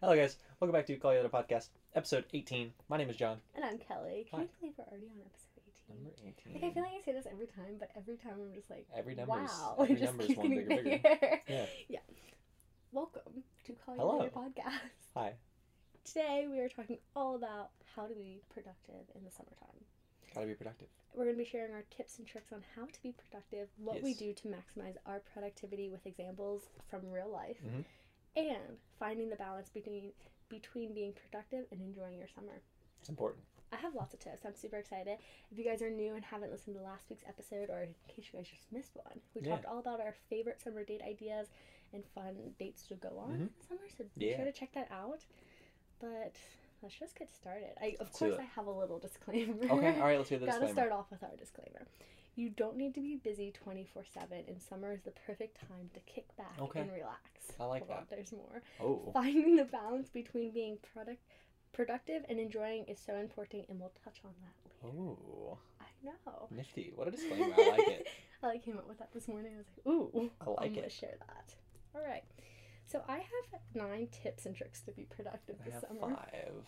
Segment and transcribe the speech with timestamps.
[0.00, 0.36] Hello, guys.
[0.60, 2.72] Welcome back to Call You Later Podcast, episode 18.
[2.88, 3.38] My name is John.
[3.54, 4.26] And I'm Kelly.
[4.30, 4.42] Can Hi.
[4.44, 5.96] you believe we're already on episode 18?
[5.96, 6.52] Number 18.
[6.54, 8.86] Like, I feel like I say this every time, but every time I'm just like,
[8.96, 9.76] Every number's, wow.
[9.80, 11.10] every it just number's keeps one getting bigger, bigger.
[11.20, 11.66] bigger.
[11.88, 11.98] Yeah.
[12.92, 14.18] Welcome to Call You Hello.
[14.18, 14.80] Later Podcast.
[15.16, 15.32] Hi.
[16.04, 19.84] Today we are talking all about how to be productive in the summertime.
[20.34, 20.88] How to be productive.
[21.14, 24.00] We're going to be sharing our tips and tricks on how to be productive, what
[24.02, 27.84] we do to maximize our productivity with examples from real life, Mhm.
[28.36, 30.12] And finding the balance between
[30.48, 32.60] between being productive and enjoying your summer.
[33.00, 33.44] It's important.
[33.72, 34.44] I have lots of tips.
[34.44, 35.18] I'm super excited.
[35.52, 38.26] If you guys are new and haven't listened to last week's episode, or in case
[38.32, 39.50] you guys just missed one, we Yeah.
[39.50, 41.46] talked all about our favorite summer date ideas
[41.92, 43.30] and fun dates to go on
[43.60, 43.64] Mhm.
[43.68, 43.88] summer.
[43.96, 44.36] So be Yeah.
[44.36, 45.24] sure to check that out.
[46.00, 46.34] But
[46.82, 47.78] let's just get started.
[47.80, 48.38] I, of Let's course.
[48.40, 49.70] I have a little disclaimer.
[49.70, 50.72] Okay, all right, let's hear the Gotta disclaimer.
[50.88, 51.86] start off with our disclaimer.
[52.36, 56.00] You don't need to be busy 24 7, and summer is the perfect time to
[56.00, 56.80] kick back Okay.
[56.80, 57.20] and relax.
[57.58, 58.16] I like Hold on, that.
[58.16, 58.62] there's more.
[58.80, 61.20] Oh, Finding the balance between being product,
[61.72, 64.96] productive and enjoying is so important, and we'll touch on that later.
[64.98, 66.46] oh, I know.
[66.50, 66.92] nifty.
[66.94, 67.52] What a disclaimer.
[67.56, 68.06] I like it.
[68.42, 69.52] I like came up with that this morning.
[69.54, 70.92] I was like, ooh, I like I'm it.
[70.92, 71.54] share that.
[71.94, 72.24] All right.
[72.86, 76.14] So I have nine tips and tricks to be productive I this have summer.
[76.14, 76.64] five.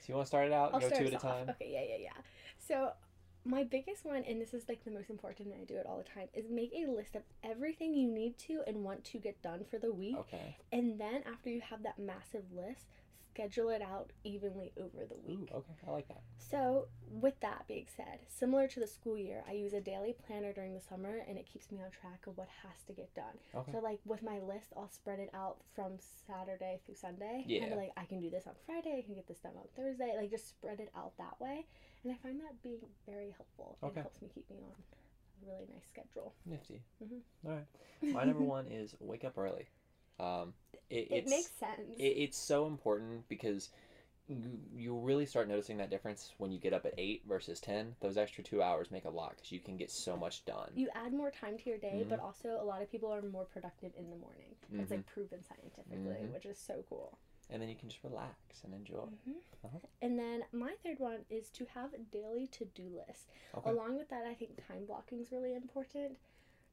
[0.00, 0.72] So you want to start it out?
[0.72, 1.50] I'll Go start two at a time?
[1.50, 2.22] Okay, yeah, yeah, yeah.
[2.58, 2.92] So
[3.44, 5.98] my biggest one, and this is like the most important, and I do it all
[5.98, 9.40] the time, is make a list of everything you need to and want to get
[9.42, 10.56] done for the week, Okay.
[10.72, 12.86] and then after you have that massive list,
[13.32, 15.50] schedule it out evenly over the Ooh, week.
[15.54, 15.72] okay.
[15.86, 16.22] I like that.
[16.38, 20.52] So, with that being said, similar to the school year, I use a daily planner
[20.52, 23.36] during the summer and it keeps me on track of what has to get done.
[23.54, 23.72] Okay.
[23.72, 25.92] So, like with my list, I'll spread it out from
[26.26, 27.44] Saturday through Sunday.
[27.46, 27.60] Yeah.
[27.60, 29.66] Kind of like I can do this on Friday, I can get this done on
[29.76, 30.14] Thursday.
[30.16, 31.66] Like just spread it out that way.
[32.04, 33.76] And I find that being very helpful.
[33.82, 34.00] Okay.
[34.00, 36.34] It helps me keep me on a really nice schedule.
[36.46, 36.82] Nifty.
[37.04, 37.48] Mm-hmm.
[37.48, 38.14] All right.
[38.14, 39.68] My number one is wake up early.
[40.20, 40.52] Um,
[40.90, 41.98] it, It it's, makes sense.
[41.98, 43.70] it, it's so important because
[44.28, 47.96] you, you really start noticing that difference when you get up at 8 versus 10
[48.00, 50.88] those extra two hours make a lot because you can get so much done you
[50.94, 52.08] add more time to your day, Mhm.
[52.08, 54.54] but also a lot of people are more productive in the morning.
[54.70, 54.96] That's Mhm.
[54.96, 56.32] like proven scientifically, Mhm.
[56.32, 57.18] which is so cool.
[57.52, 59.32] and then you can just relax and enjoy hmm
[59.64, 59.78] Uh-huh.
[60.02, 63.28] And then my third one is to have a daily to do list.
[63.54, 66.16] okay Along with that, I think time blocking is really important.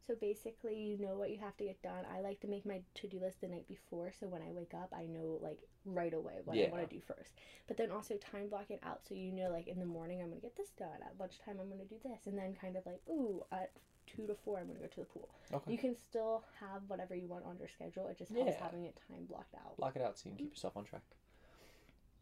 [0.07, 2.05] So basically, you know what you have to get done.
[2.15, 4.73] I like to make my to do list the night before, so when I wake
[4.73, 7.31] up, I know like right away what I want to do first.
[7.67, 10.29] But then also time block it out, so you know like in the morning I'm
[10.29, 10.99] gonna get this done.
[11.01, 13.71] At lunchtime I'm gonna do this, and then kind of like ooh at
[14.07, 15.27] two to four I'm gonna go to the pool.
[15.53, 18.07] okay You can still have whatever you want on your schedule.
[18.07, 18.63] It just helps Yeah.
[18.63, 19.75] having it time blocked out.
[19.75, 21.01] block it out so you can keep yourself on track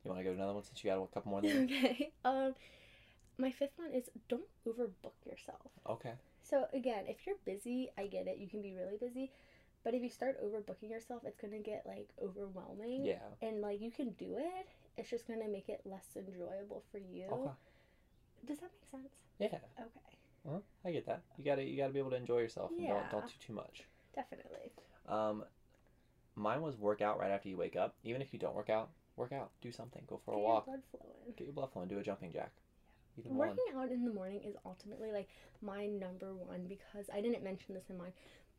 [0.03, 2.11] you want to go to another one since you got a couple more there okay.
[2.23, 2.55] Um,
[3.37, 5.61] my fifth one is don't overbook yourself.
[5.87, 6.13] okay
[6.47, 8.37] So again, if you're busy, I get it.
[8.37, 9.31] You can be really busy,
[9.83, 13.05] but if you start overbooking yourself, it's gonna get like overwhelming.
[13.05, 14.67] yeah And like you can do it.
[14.97, 17.25] It's just gonna make it less enjoyable for you.
[17.31, 17.51] okay
[18.45, 19.13] Does that make sense?
[19.39, 19.89] yeah Okay.
[20.43, 23.11] well, i get that you gotta you gotta be able to enjoy yourself and don't,
[23.11, 23.83] don't do too much
[24.15, 24.71] Definitely.
[25.09, 25.43] um
[26.35, 28.91] mine was work out right after you wake up even if you don't work out
[29.17, 30.65] work out do something go for a walk.
[30.65, 31.33] Get your blood flowing.
[31.37, 32.51] get your blood flowing do a jumping jack
[33.23, 35.29] one Working out in the morning is ultimately like
[35.61, 38.13] my number one because I didn't mention this in mine,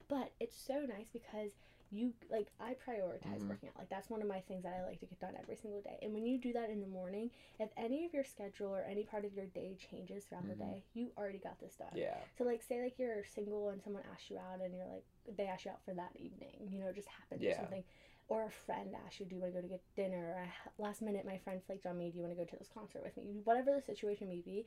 [0.08, 1.52] but it's so nice because
[1.92, 3.48] you like I prioritize Mhm.
[3.48, 3.78] working out.
[3.78, 5.98] Like that's one of my things that I like to get done every single day.
[6.02, 7.30] And when you do that in the morning,
[7.60, 10.58] if any of your schedule or any part of your day changes throughout the Mhm.
[10.58, 11.88] day, you already got this done.
[11.94, 15.04] yeah So like say like you're single and someone asks you out and you're like
[15.36, 17.84] they ask you out for that evening, you know, it just happens or something.
[18.28, 20.34] Or a friend asks you, do you want to go to get dinner?
[20.36, 22.10] Or last minute, my friend flaked on me.
[22.10, 23.24] Do you want to go to this concert with me?
[23.44, 24.66] Whatever the situation may be,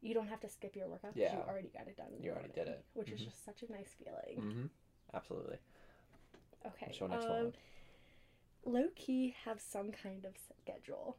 [0.00, 2.06] you don't have to skip your workout because you already got it done.
[2.20, 2.84] You already did it.
[2.94, 3.24] which is Mhm.
[3.24, 4.40] just such a nice feeling.
[4.50, 4.66] mm-hmm
[5.14, 5.58] absolutely
[6.64, 6.92] Okay.
[6.98, 7.54] Your next um, one?
[8.64, 11.16] Low key have some kind of schedule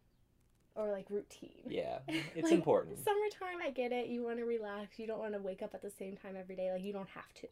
[0.76, 1.66] or like routine.
[1.68, 4.08] yeah it's Like, important Summertime, I get it.
[4.08, 4.98] You want to relax.
[5.00, 6.72] You don't want to wake up at the same time every day.
[6.72, 7.48] Like, you don't have to.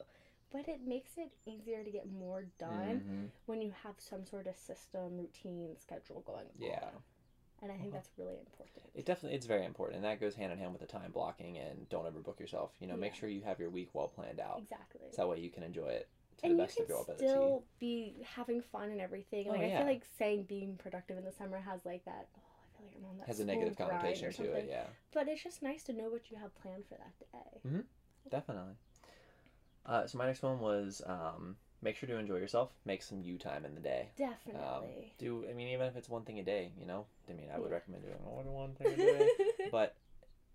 [0.51, 3.29] But it makes it easier to get more done Mhm.
[3.45, 6.83] when you have some sort of system, routine, schedule going Yeah.
[6.83, 7.03] on.
[7.61, 7.97] And I think Uh-huh.
[7.97, 8.89] that's really important.
[8.95, 11.57] It definitely it's very important, and that goes hand in hand with the time blocking
[11.59, 12.75] and don't overbook yourself.
[12.79, 15.11] You know, make sure you have your week well planned out, exactly.
[15.11, 17.01] so that way you can enjoy it to and the you best can of your
[17.01, 17.25] ability.
[17.25, 19.47] still be having fun and everything.
[19.47, 22.27] Oh, Like I feel like saying being productive in the summer has like that.
[22.35, 25.27] Oh, I feel like I'm on that Has a negative connotation to it, yeah, But
[25.29, 27.59] it's just nice to know what you have planned for that day.
[27.61, 27.81] Hmm.
[28.29, 28.73] definitely.
[29.91, 32.69] Uh, so my next one was um, make sure to enjoy yourself.
[32.85, 34.11] Make some you time in the day.
[34.21, 35.13] Um, Definitely.
[35.17, 37.05] do I mean even if it's one thing a day, you know?
[37.29, 37.73] I mean I would Yeah.
[37.75, 39.27] recommend doing more than one thing a day,
[39.69, 39.95] but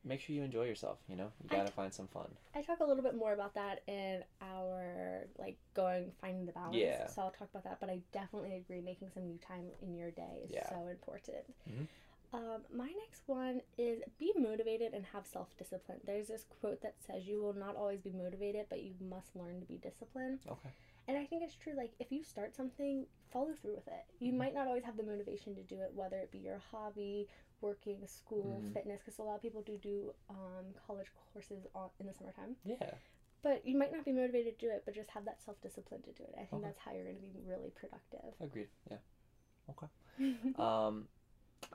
[0.05, 0.99] make sure you enjoy yourself.
[1.07, 2.31] You know, you gotta t- find some fun.
[2.55, 6.77] I talk a little bit more about that in our like going finding the balance.
[6.79, 7.07] Yeah.
[7.09, 10.11] So I'll talk about that, but I definitely agree making some you time in your
[10.13, 10.67] day is Yeah.
[10.71, 11.45] so important.
[11.71, 11.87] Mhm.
[12.37, 16.01] Um, my next one is be motivated and have self discipline.
[16.05, 19.61] There's this quote that says you will not always be motivated, but you must learn
[19.61, 20.41] to be disciplined.
[20.47, 20.69] Okay.
[21.09, 21.73] And I think it's true.
[21.75, 24.05] Like if you start something, follow through with it.
[24.19, 24.37] You Mhm.
[24.37, 27.29] might not always have the motivation to do it, whether it be your hobby,
[27.63, 28.73] working, school, Mhm.
[28.75, 29.01] fitness.
[29.01, 32.57] Because a lot of people do do um, college courses on, in the summertime.
[32.65, 32.95] Yeah.
[33.43, 36.03] But you might not be motivated to do it, but just have that self discipline
[36.03, 36.35] to do it.
[36.35, 36.65] I think Okay.
[36.65, 38.35] that's how you're going to be really productive.
[38.41, 38.69] Agreed.
[38.91, 38.99] Yeah.
[39.71, 39.87] Okay.
[40.59, 41.09] um,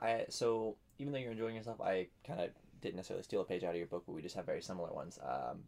[0.00, 2.50] I so even though you're enjoying yourself, I kind of
[2.80, 4.92] didn't necessarily steal a page out of your book, but we just have very similar
[4.92, 5.18] ones.
[5.22, 5.64] Um,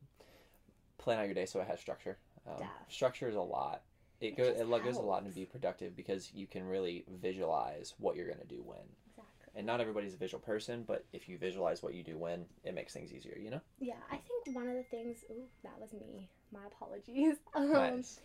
[0.98, 2.18] plan out your day so it has structure.
[2.46, 3.82] Um, structure is a lot.
[4.20, 7.04] It, It goes it lo- goes a lot to be productive because you can really
[7.20, 8.78] visualize what you're gonna do when.
[9.08, 9.52] exactly.
[9.56, 12.74] And not everybody's a visual person, but if you visualize what you do when, it
[12.74, 13.36] makes things easier.
[13.38, 13.60] You know.
[13.78, 15.24] Yeah, I think one of the things.
[15.30, 16.28] Ooh, that was me.
[16.52, 17.36] My apologies.
[17.54, 18.20] Um, nice.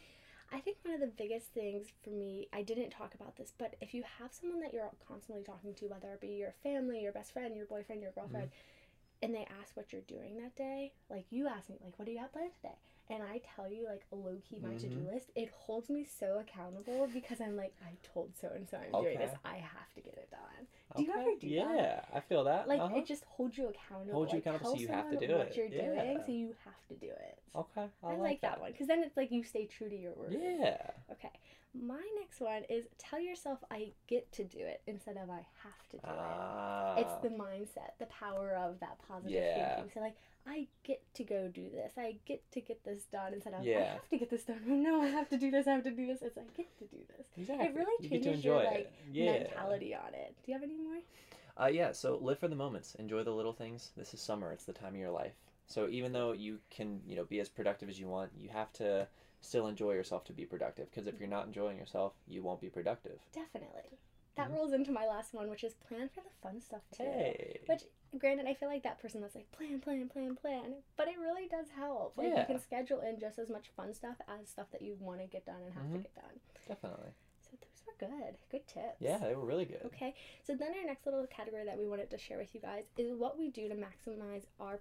[0.51, 3.75] I think one of the biggest things for me, I didn't talk about this, but
[3.81, 7.11] if you have someone that you're constantly talking to, whether it be your family, your
[7.11, 9.25] best friend, your boyfriend, your girlfriend, mm-hmm.
[9.25, 12.11] and they ask what you're doing that day, like you ask me, like, what do
[12.11, 12.75] you got planned today?
[13.11, 16.05] And I tell you, like, a low key my to do list, it holds me
[16.19, 19.31] so accountable because I'm like, I told so and so I'm doing this.
[19.43, 20.67] I have to get it done.
[20.95, 21.21] Do you Okay.
[21.21, 21.75] ever do yeah, that?
[21.75, 22.67] Yeah, I feel that.
[22.67, 22.97] Like, uh-huh.
[22.97, 24.13] it just holds you accountable.
[24.13, 25.57] Holds you like, accountable, so you have to do what it.
[25.57, 26.25] you're doing, Yeah.
[26.25, 27.39] so you have to do it.
[27.55, 27.87] Okay.
[28.03, 30.13] I, I, like, like that one because then it's like you stay true to your
[30.13, 30.37] word.
[30.39, 30.77] Yeah.
[31.11, 31.31] Okay.
[31.73, 35.87] My next one is tell yourself I get to do it instead of I have
[35.91, 36.95] to do Ah.
[36.97, 37.01] it.
[37.01, 39.75] It's the mindset, the power of that positive Yeah.
[39.75, 39.91] thinking.
[39.93, 40.15] So like
[40.47, 41.93] I get to go do this.
[41.97, 44.61] I get to get this done instead of I have to get this done.
[44.67, 45.67] Oh no, I have to do this.
[45.67, 46.21] I have to do this.
[46.23, 47.27] It's I get to do this.
[47.37, 47.69] Exactly.
[47.75, 48.91] really you changes your, like.
[49.11, 49.31] Yeah.
[49.33, 50.35] Mentality on it.
[50.43, 50.99] Do you have any more?
[51.61, 51.91] Uh, yeah.
[51.91, 52.95] So live for the moments.
[52.95, 53.91] Enjoy the little things.
[53.95, 54.51] This is summer.
[54.53, 55.33] It's the time of your life.
[55.67, 58.73] So even though you can, you know, be as productive as you want, you have
[58.73, 59.07] to
[59.41, 60.89] still enjoy yourself to be productive.
[60.89, 63.19] Because if you're not enjoying yourself, you won't be productive.
[63.31, 63.97] Definitely.
[64.35, 64.55] That Mhm.
[64.55, 67.03] rolls into my last one, which is plan for the fun stuff too.
[67.03, 67.61] Hey.
[67.65, 67.83] Which,
[68.17, 71.47] granted, I feel like that person that's like plan, plan, plan, plan, but it really
[71.47, 72.17] does help.
[72.17, 72.41] Like Yeah.
[72.41, 75.27] you can schedule in just as much fun stuff as stuff that you want to
[75.27, 76.03] get done and have to Mhm.
[76.03, 76.39] get done.
[76.67, 77.11] Definitely.
[77.99, 78.95] So those were good, good tips.
[78.99, 79.81] Yeah, they were really good.
[79.85, 80.13] Okay,
[80.45, 83.11] so then our next little category that we wanted to share with you guys is
[83.13, 84.79] what we do to maximize our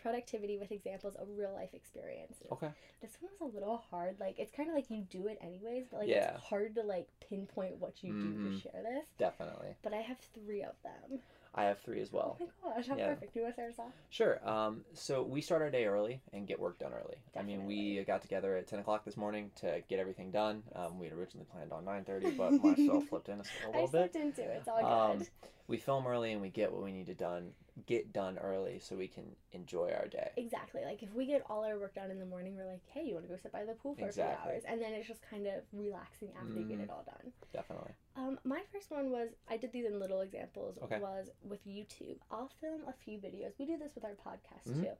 [0.00, 2.46] productivity with examples of real life experiences.
[2.52, 2.68] Okay.
[3.00, 4.16] This one was a little hard.
[4.20, 6.34] Like it's kind of like you do it anyways, but like Yeah.
[6.34, 8.54] it's hard to like pinpoint what you do Mhm.
[8.54, 9.08] to share this.
[9.18, 9.74] Definitely.
[9.82, 11.20] But I have three of them.
[11.56, 12.36] I have three as well.
[12.40, 13.08] Oh my gosh, how Yeah.
[13.14, 13.36] perfect!
[13.36, 13.92] You want to start us off?
[14.10, 14.48] Sure.
[14.48, 17.16] Um, so we start our day early and get work done early.
[17.38, 20.64] I mean, we got together at ten o'clock this morning to get everything done.
[20.74, 23.98] Um, we had originally planned on nine thirty, but myself flipped in a little bit.
[23.98, 24.56] I slipped into it.
[24.58, 25.20] It's all good.
[25.20, 25.26] Um,
[25.66, 27.52] we film early and we get what we need to done
[27.86, 30.30] get done early so we can enjoy our day.
[30.36, 30.84] Exactly.
[30.84, 33.14] Like if we get all our work done in the morning, we're like, hey, you
[33.14, 34.32] want to go sit by the pool for Exactly.
[34.32, 36.84] a few hours, and then it's just kind of relaxing after you get Mhm.
[36.84, 37.32] it all done.
[37.52, 37.90] Definitely.
[38.14, 40.78] Um, my first one was I did these in little examples.
[40.82, 41.00] Okay.
[41.00, 42.18] Was with YouTube.
[42.30, 43.58] I'll film a few videos.
[43.58, 44.82] We do this with our podcast Mhm.
[44.84, 44.92] too.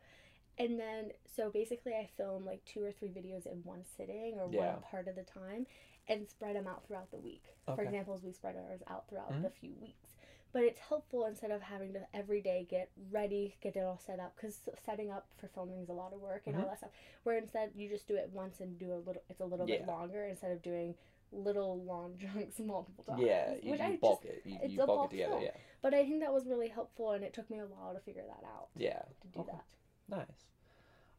[0.58, 4.48] And then so basically I film like two or three videos in one sitting or
[4.50, 4.72] Yeah.
[4.74, 5.68] one part of the time
[6.08, 7.44] and spread them out throughout the week.
[7.66, 7.84] For Okay.
[7.84, 9.42] example, we spread ours out throughout Mhm.
[9.42, 10.16] the few weeks.
[10.54, 14.20] But it's helpful instead of having to every day get ready, get it all set
[14.20, 16.68] up because setting up for filming is a lot of work and all Mhm.
[16.68, 16.90] that stuff.
[17.24, 19.22] Where instead you just do it once and do a little.
[19.28, 20.94] It's a little bit longer instead of doing
[21.32, 23.20] little long chunks multiple times.
[23.22, 24.42] Yeah, you, which you I bulk just- it.
[24.46, 25.32] You, it's you a bulk bulk it together.
[25.32, 25.42] film.
[25.42, 25.56] Yeah.
[25.82, 28.24] But I think that was really helpful, and it took me a while to figure
[28.24, 29.02] that out Yeah.
[29.22, 29.52] to do Okay.
[29.52, 29.64] that.
[30.08, 30.44] Nice.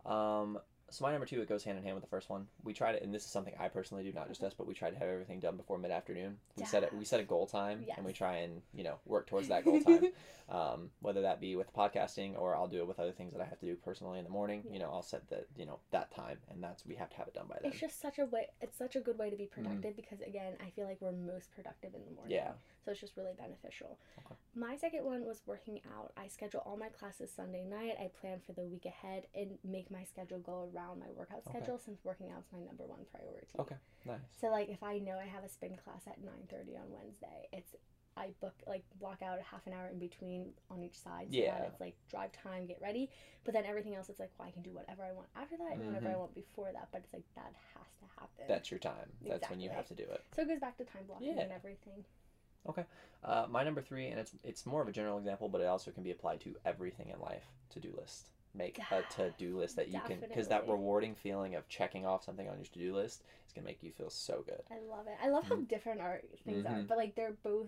[0.06, 0.62] Um,
[0.96, 2.48] so my number two, it goes hand in hand with the first one.
[2.64, 4.74] We try to, and this is something I personally do, not just us, but we
[4.74, 6.38] try to have everything done before mid afternoon.
[6.56, 6.94] We set it.
[6.94, 9.82] We set a goal time, and we try and you know work towards that goal
[9.82, 10.08] time.
[10.50, 13.46] um, whether that be with podcasting or I'll do it with other things that I
[13.46, 14.64] have to do personally in the morning.
[14.72, 17.28] You know, I'll set the you know that time, and that's we have to have
[17.28, 17.72] it done by then.
[17.72, 18.48] It's just such a way.
[18.62, 21.52] It's such a good way to be productive because again, I feel like we're most
[21.56, 22.38] productive in the morning.
[22.38, 22.48] Mm-hmm.
[22.48, 22.54] Yeah.
[22.86, 23.98] So it's just really beneficial.
[24.20, 24.36] Okay.
[24.56, 26.14] My second one was working out.
[26.16, 27.96] I schedule all my classes Sunday night.
[28.00, 31.58] I plan for the week ahead and make my schedule go around my workout Okay.
[31.58, 33.58] schedule since working out is my number one priority.
[33.58, 33.78] Okay.
[34.06, 34.20] Nice.
[34.40, 37.48] So like if I know I have a spin class at nine thirty on Wednesday,
[37.52, 37.74] it's
[38.18, 41.28] I book like block out a half an hour in between on each side.
[41.32, 41.58] So Yeah.
[41.58, 43.10] that it's like drive time, get ready.
[43.44, 45.74] But then everything else it's like well I can do whatever I want after that
[45.74, 46.20] and whatever I Mhm.
[46.20, 46.90] want before that.
[46.92, 48.46] But it's like that has to happen.
[48.48, 49.12] That's your time.
[49.22, 50.22] That's when you have to do it.
[50.36, 51.42] so it goes back to time blocking Yeah.
[51.44, 52.06] and everything.
[52.68, 52.86] Okay.
[53.24, 55.92] Uh, my number three, and it's it's more of a general example, but it also
[55.92, 57.46] can be applied to everything in life.
[57.72, 58.30] To do list.
[58.58, 62.24] Make a to do list that you can, because that rewarding feeling of checking off
[62.24, 64.62] something on your to do list is gonna make you feel so good.
[64.72, 65.18] I love it.
[65.22, 65.68] I love how Mhm.
[65.68, 66.88] different our things are, Mhm.
[66.88, 67.68] but like they're both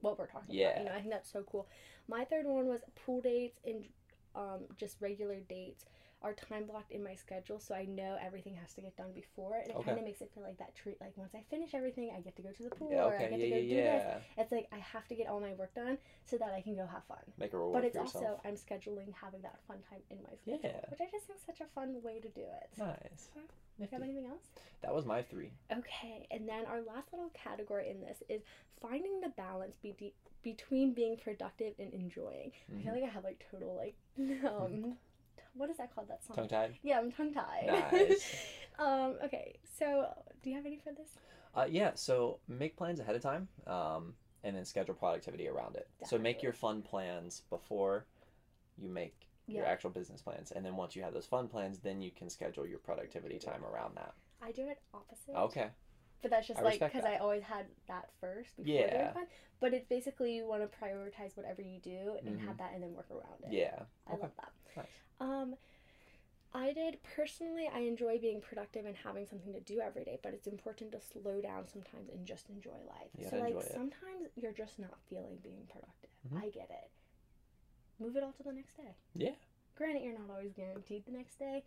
[0.00, 0.78] what we're talking about.
[0.78, 1.68] You know, I think that's so cool.
[2.08, 3.88] My third one was pool dates and
[4.34, 5.84] um, just regular dates
[6.22, 9.56] are time blocked in my schedule, so I know everything has to get done before,
[9.58, 9.84] and it Okay.
[9.86, 11.00] kind of makes it feel like that treat.
[11.00, 13.26] Like once I finish everything, I get to go to the pool, Yeah, or I
[13.28, 14.22] get yeah, to go yeah, do this.
[14.38, 15.96] It's like I have to get all my work done
[16.26, 17.18] so that I can go have fun.
[17.38, 18.24] Make a reward But it's yourself.
[18.24, 20.90] also I'm scheduling having that fun time in my schedule, Yeah.
[20.90, 22.68] which I just think is such a fun way to do it.
[22.78, 23.30] Nice.
[23.36, 23.46] Okay.
[23.78, 24.44] Do you have anything else?
[24.82, 25.52] That was my three.
[25.72, 28.42] Okay, and then our last little category in this is
[28.82, 30.12] finding the balance be-
[30.42, 32.52] between being productive and enjoying.
[32.68, 32.82] I Mhm.
[32.84, 33.96] feel like I have like total like
[34.44, 34.98] um,
[35.54, 36.08] what is that called?
[36.08, 36.36] That song.
[36.36, 36.74] Tongue tied.
[36.82, 37.66] Yeah, I'm tongue tied.
[37.92, 38.34] Nice.
[38.78, 39.16] um.
[39.24, 39.56] Okay.
[39.78, 40.06] So,
[40.42, 41.08] do you have any for this?
[41.54, 44.14] Uh, yeah, so make plans ahead of time, um,
[44.44, 45.88] and then schedule productivity around it.
[46.06, 48.06] So make your fun plans before
[48.78, 52.00] you make your actual business plans, and then once you have those fun plans, then
[52.00, 54.14] you can schedule your productivity time around that.
[54.40, 55.34] I do it opposite.
[55.36, 55.70] Okay.
[56.22, 57.04] But that's just I like because.
[57.04, 58.90] I always had that first before Yeah.
[59.02, 59.26] doing fun.
[59.58, 62.46] But it's basically you want to prioritize whatever you do and Mhm.
[62.46, 63.52] have that and then work around it.
[63.52, 63.84] Yeah.
[64.06, 64.22] I okay.
[64.22, 64.39] love that.
[66.60, 66.70] Nice.
[66.70, 67.68] I did personally.
[67.72, 71.00] I enjoy being productive and having something to do every day, but it's important to
[71.00, 73.10] slow down sometimes and just enjoy life.
[73.18, 73.72] You so like it.
[73.72, 76.10] sometimes you're just not feeling being productive.
[76.28, 76.42] Mhm.
[76.42, 76.90] I get it.
[77.98, 78.94] Move it all to the next day.
[79.14, 79.34] Yeah.
[79.74, 81.64] Granted, you're not always guaranteed the next day,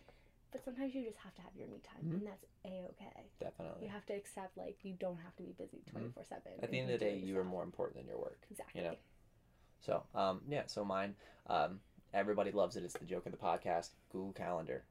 [0.52, 2.14] but sometimes you just have to have your me time, Mhm.
[2.14, 3.30] and that's a okay.
[3.40, 3.84] Definitely.
[3.86, 6.52] You have to accept like you don't have to be busy twenty four seven.
[6.54, 6.64] Mm-hmm.
[6.64, 8.46] At the end of the day, you are more important than your work.
[8.50, 8.82] exactly.
[8.82, 8.98] You know.
[9.82, 10.66] So, um, yeah.
[10.68, 11.16] So mine,
[11.48, 11.82] um,
[12.14, 12.84] everybody loves it.
[12.84, 13.90] It's the joke of the podcast.
[14.12, 14.84] Google Calendar.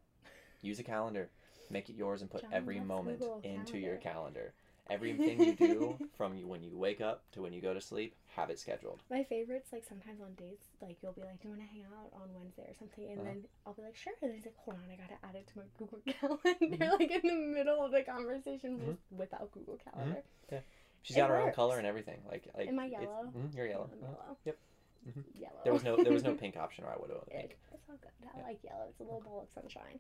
[0.62, 1.28] Use a calendar.
[1.70, 4.50] Make it yours and put John every moment Google into your Calendar.
[4.50, 4.52] calendar.
[4.90, 8.14] Everything you do from you when you wake up to when you go to sleep,
[8.34, 9.00] have it scheduled.
[9.10, 11.84] My favorites, like sometimes on dates, like you'll be like, "Do you want to hang
[11.84, 13.28] out on Wednesday or something?" And Uh-huh.
[13.28, 15.46] then I'll be like, "Sure." And then he's like, "Hold on, I gotta add it
[15.52, 18.86] to my Google Calendar." Like in the middle of the conversation, Mhm.
[18.86, 20.22] just without Google Calendar.
[21.02, 22.20] She's It got her own color and everything.
[22.28, 23.32] Like, like Am I it's- yellow?
[23.34, 23.90] mhm, you're yellow.
[24.00, 24.36] Yellow.
[24.44, 24.58] Yep.
[25.06, 25.24] Mhm.
[25.38, 25.60] Yellow.
[25.64, 27.56] There was no there was no pink option, or I would have pink.
[27.74, 28.10] It's all good.
[28.34, 28.44] I Yeah.
[28.44, 28.86] like yellow.
[28.88, 29.98] It's a little ball of sunshine.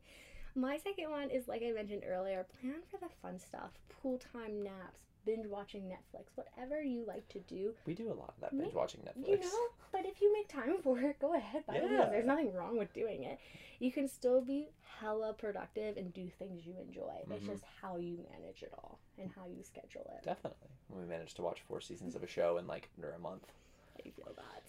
[0.54, 2.44] My second one is like I mentioned earlier.
[2.60, 7.40] Plan for the fun stuff: pool time, naps, binge watching Netflix, whatever you like to
[7.40, 7.74] do.
[7.86, 9.28] We do a lot of that binge watching Netflix.
[9.28, 11.64] You know, but if you make time for it, go ahead.
[11.66, 11.76] By.
[11.76, 12.08] Yeah.
[12.10, 13.38] There's nothing wrong with doing it.
[13.80, 14.68] You can still be
[15.00, 17.24] hella productive and do things you enjoy.
[17.30, 17.46] It's Mhm.
[17.46, 20.22] just how you manage it all and how you schedule it.
[20.22, 20.68] Definitely.
[20.88, 23.50] When we managed to watch four seasons of a show in like under a month.
[24.04, 24.62] You feel that?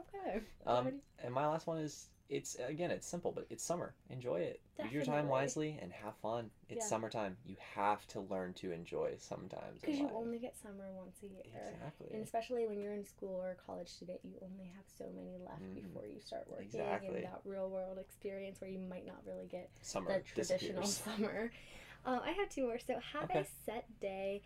[0.00, 0.40] Okay.
[0.66, 0.92] Um,
[1.22, 3.94] and my last one is it's again it's simple, but it's summer.
[4.08, 4.60] Enjoy it.
[4.82, 6.50] Use your time wisely and have fun.
[6.68, 6.88] It's Yeah.
[6.88, 7.36] summertime.
[7.44, 9.80] You have to learn to enjoy sometimes.
[9.80, 10.14] Because you life.
[10.16, 11.42] only get summer once a year.
[11.44, 12.08] exactly.
[12.12, 15.60] And especially when you're in school or college student, you only have so many left
[15.62, 15.74] Mhm.
[15.74, 17.16] before you start working Exactly.
[17.16, 20.96] and that real world experience where you might not really get summer the traditional disappears.
[21.04, 21.52] summer.
[22.06, 22.78] Um, I have two more.
[22.78, 23.40] So have Okay.
[23.40, 24.42] a set day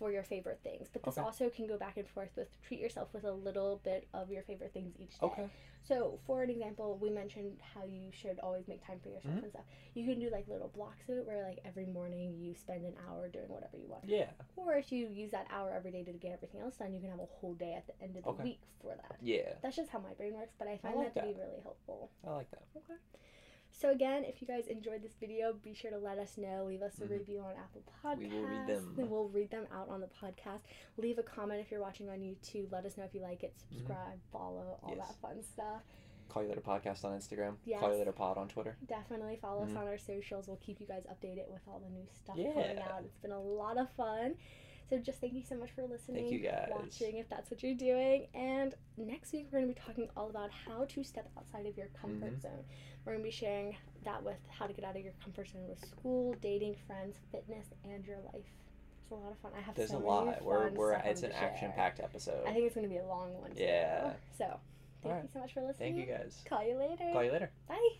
[0.00, 1.24] for your favorite things, but this Okay.
[1.26, 4.42] also can go back and forth with treat yourself with a little bit of your
[4.42, 5.26] favorite things each day.
[5.26, 5.48] Okay.
[5.82, 9.42] So for an example, we mentioned how you should always make time for yourself Mhm.
[9.42, 9.66] and stuff.
[9.92, 12.96] You can do like little blocks of it where like every morning you spend an
[13.06, 14.04] hour doing whatever you want.
[14.06, 14.30] Yeah.
[14.56, 17.10] Or if you use that hour every day to get everything else done, you can
[17.10, 18.42] have a whole day at the end of the Okay.
[18.44, 19.18] week for that.
[19.20, 19.52] Yeah.
[19.60, 22.10] That's just how my brain works, but I find like that to be really helpful.
[22.24, 22.62] I like that.
[22.74, 22.94] Okay.
[23.72, 26.64] So again, if you guys enjoyed this video, be sure to let us know.
[26.64, 27.10] Leave us a Mhm.
[27.10, 28.18] review on Apple Podcasts.
[28.18, 28.94] We will read them.
[28.98, 30.60] And we'll read them out on the podcast.
[30.98, 32.70] Leave a comment if you're watching on YouTube.
[32.72, 33.58] Let us know if you like it.
[33.58, 34.98] Subscribe, follow, all Mm-hmm.
[34.98, 35.08] Yes.
[35.08, 35.82] that fun stuff.
[36.28, 37.56] Call you later podcast on Instagram.
[37.64, 37.80] Yes.
[37.80, 38.76] Call you later pod on Twitter.
[38.86, 39.70] Definitely follow Mhm.
[39.70, 40.46] us on our socials.
[40.46, 42.52] We'll keep you guys updated with all the new stuff Yeah.
[42.52, 43.04] coming out.
[43.04, 44.36] It's been a lot of fun.
[44.90, 46.68] So just thank you so much for listening, you, guys.
[46.70, 48.26] watching if that's what you're doing.
[48.34, 51.76] And next week we're going to be talking all about how to step outside of
[51.78, 52.42] your comfort Mhm.
[52.42, 52.64] zone.
[53.04, 55.68] We're going to be sharing that with how to get out of your comfort zone
[55.68, 58.52] with school, dating, friends, fitness, and your life.
[59.02, 59.52] It's a lot of fun.
[59.56, 60.42] I have to say, There's so a lot.
[60.44, 62.44] We're we're it's an action packed episode.
[62.46, 63.52] I think it's going to be a long one.
[63.54, 63.62] too.
[63.62, 64.14] Yeah.
[64.36, 64.58] So
[65.02, 65.22] thank Alright.
[65.22, 65.94] you so much for listening.
[65.94, 66.42] Thank you guys.
[66.46, 67.08] Call you later.
[67.12, 67.50] Call you later.
[67.68, 67.90] Bye.